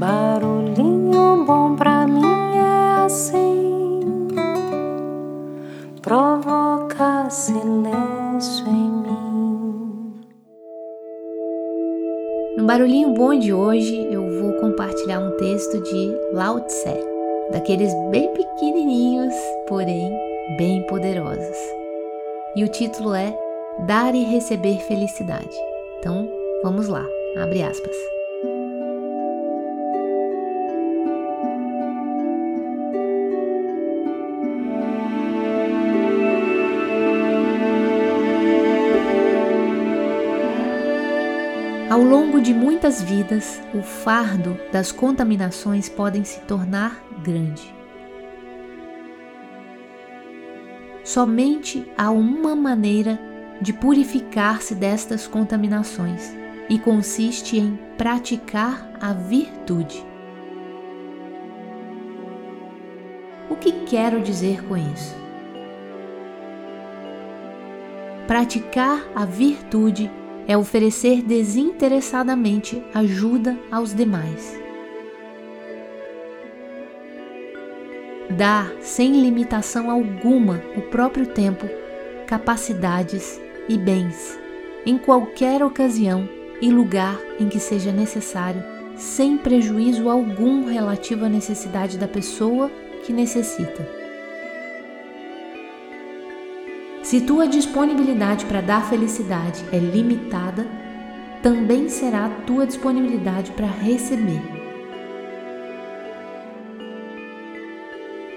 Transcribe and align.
Barulhinho 0.00 1.44
bom 1.44 1.76
pra 1.76 2.06
mim 2.06 2.56
é 2.56 3.04
assim, 3.04 4.00
provoca 6.00 7.28
silêncio 7.28 8.66
em 8.66 8.90
mim. 9.02 10.14
No 12.56 12.64
barulhinho 12.64 13.12
bom 13.12 13.38
de 13.38 13.52
hoje, 13.52 14.08
eu 14.10 14.40
vou 14.40 14.54
compartilhar 14.54 15.20
um 15.20 15.36
texto 15.36 15.82
de 15.82 16.18
Lao 16.32 16.60
Tse, 16.60 16.96
daqueles 17.52 17.92
bem 18.10 18.32
pequenininhos, 18.32 19.34
porém 19.68 20.10
bem 20.56 20.82
poderosos. 20.86 21.58
E 22.56 22.64
o 22.64 22.68
título 22.68 23.12
é 23.12 23.38
Dar 23.86 24.14
e 24.14 24.24
Receber 24.24 24.78
Felicidade. 24.78 25.54
Então, 25.98 26.26
vamos 26.62 26.88
lá. 26.88 27.04
Abre 27.36 27.62
aspas. 27.62 28.19
Ao 41.90 42.00
longo 42.00 42.40
de 42.40 42.54
muitas 42.54 43.02
vidas, 43.02 43.60
o 43.74 43.82
fardo 43.82 44.56
das 44.70 44.92
contaminações 44.92 45.88
podem 45.88 46.22
se 46.22 46.38
tornar 46.42 47.02
grande. 47.20 47.74
Somente 51.02 51.90
há 51.98 52.12
uma 52.12 52.54
maneira 52.54 53.18
de 53.60 53.72
purificar-se 53.72 54.72
destas 54.72 55.26
contaminações 55.26 56.32
e 56.68 56.78
consiste 56.78 57.58
em 57.58 57.76
praticar 57.98 58.88
a 59.00 59.12
virtude. 59.12 60.06
O 63.50 63.56
que 63.56 63.72
quero 63.72 64.20
dizer 64.20 64.64
com 64.68 64.76
isso? 64.76 65.16
Praticar 68.28 69.04
a 69.12 69.24
virtude 69.24 70.08
é 70.46 70.56
oferecer 70.56 71.22
desinteressadamente 71.22 72.82
ajuda 72.94 73.58
aos 73.70 73.94
demais. 73.94 74.58
Dar 78.30 78.72
sem 78.80 79.20
limitação 79.20 79.90
alguma 79.90 80.62
o 80.76 80.82
próprio 80.82 81.26
tempo, 81.26 81.66
capacidades 82.26 83.40
e 83.68 83.76
bens, 83.76 84.38
em 84.86 84.96
qualquer 84.96 85.62
ocasião 85.62 86.28
e 86.60 86.70
lugar 86.70 87.18
em 87.38 87.48
que 87.48 87.58
seja 87.58 87.92
necessário, 87.92 88.62
sem 88.96 89.36
prejuízo 89.36 90.08
algum 90.08 90.64
relativo 90.64 91.24
à 91.24 91.28
necessidade 91.28 91.98
da 91.98 92.06
pessoa 92.06 92.70
que 93.04 93.12
necessita. 93.12 93.99
Se 97.10 97.20
tua 97.20 97.48
disponibilidade 97.48 98.46
para 98.46 98.60
dar 98.60 98.88
felicidade 98.88 99.64
é 99.72 99.78
limitada, 99.78 100.64
também 101.42 101.88
será 101.88 102.26
a 102.26 102.28
tua 102.42 102.64
disponibilidade 102.64 103.50
para 103.50 103.66
receber. 103.66 104.40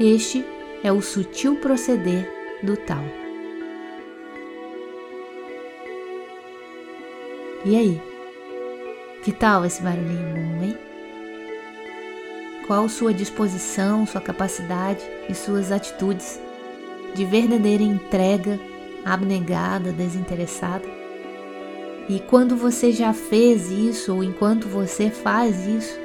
Este 0.00 0.44
é 0.82 0.90
o 0.90 1.00
sutil 1.00 1.60
proceder 1.60 2.28
do 2.60 2.76
tal. 2.76 3.04
E 7.64 7.76
aí? 7.76 8.02
Que 9.22 9.30
tal 9.30 9.64
esse 9.64 9.80
barulhinho 9.80 10.34
bom, 10.34 10.64
hein? 10.64 10.78
Qual 12.66 12.88
sua 12.88 13.14
disposição, 13.14 14.04
sua 14.04 14.20
capacidade 14.20 15.04
e 15.28 15.34
suas 15.36 15.70
atitudes 15.70 16.40
de 17.16 17.24
verdadeira 17.24 17.82
entrega, 17.82 18.60
abnegada, 19.04 19.90
desinteressada. 19.90 20.84
E 22.08 22.20
quando 22.20 22.54
você 22.54 22.92
já 22.92 23.12
fez 23.12 23.70
isso, 23.70 24.14
ou 24.14 24.22
enquanto 24.22 24.68
você 24.68 25.10
faz 25.10 25.66
isso, 25.66 25.98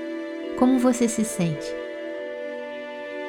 como 0.58 0.80
você 0.80 1.08
se 1.08 1.26
sente? 1.26 1.68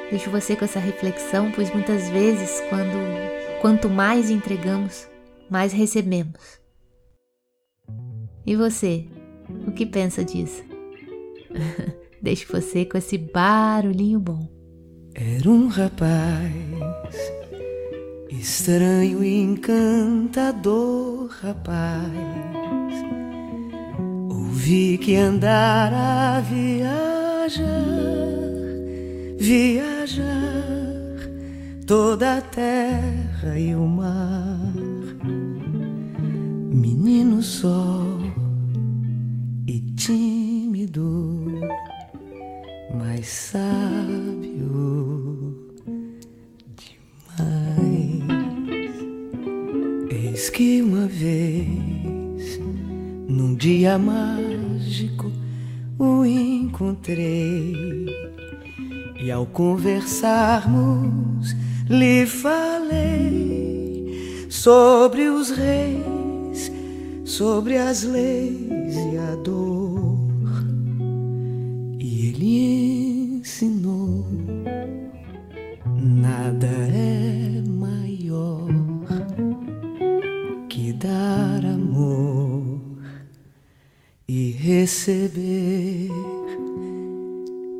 Deixo 0.09 0.31
você 0.31 0.55
com 0.55 0.63
essa 0.63 0.79
reflexão, 0.79 1.51
pois 1.51 1.71
muitas 1.73 2.09
vezes, 2.09 2.61
quando 2.69 2.97
quanto 3.61 3.89
mais 3.89 4.29
entregamos, 4.29 5.07
mais 5.49 5.73
recebemos. 5.73 6.61
E 8.45 8.55
você, 8.55 9.05
o 9.67 9.71
que 9.71 9.85
pensa 9.85 10.23
disso? 10.23 10.63
Deixo 12.21 12.51
você 12.51 12.85
com 12.85 12.97
esse 12.97 13.17
barulhinho 13.17 14.19
bom. 14.19 14.47
Era 15.13 15.49
um 15.49 15.67
rapaz 15.67 17.42
Estranho 18.39 19.23
e 19.23 19.41
encantador 19.41 21.29
rapaz, 21.41 22.11
ouvi 24.29 24.97
que 24.97 25.15
andara 25.15 26.37
a 26.37 26.41
viajar, 26.41 27.63
viajar 29.37 30.25
toda 31.85 32.37
a 32.37 32.41
terra 32.41 33.59
e 33.59 33.75
o 33.75 33.85
mar, 33.85 34.73
menino 36.73 37.41
só 37.43 38.03
e 39.67 39.79
tímido, 39.95 41.51
mas 42.95 43.27
sábio 43.27 43.62
que 50.53 50.81
uma 50.83 51.07
vez, 51.07 52.59
num 53.27 53.55
dia 53.55 53.97
mágico, 53.97 55.31
o 55.97 56.23
encontrei. 56.23 58.05
E 59.19 59.31
ao 59.31 59.47
conversarmos, 59.47 61.55
lhe 61.89 62.27
falei 62.27 64.45
sobre 64.47 65.27
os 65.27 65.49
reis, 65.49 66.71
sobre 67.25 67.77
as 67.77 68.03
leis 68.03 68.95
e 68.95 69.17
a 69.17 69.35
dor. 69.37 70.19
E 71.99 72.27
ele 72.27 73.39
ensinou: 73.39 74.27
nada 75.95 76.67
é 76.67 77.02
dar 81.33 81.65
amor 81.65 82.79
e 84.27 84.51
receber 84.51 86.11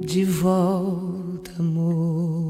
de 0.02 0.26
volta 0.26 1.52
amor. 1.60 2.43